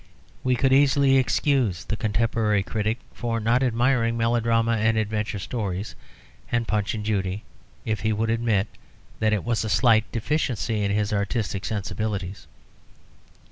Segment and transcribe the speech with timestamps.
[0.43, 5.93] We could easily excuse the contemporary critic for not admiring melodramas and adventure stories,
[6.51, 7.43] and Punch and Judy,
[7.85, 8.65] if he would admit
[9.19, 12.47] that it was a slight deficiency in his artistic sensibilities.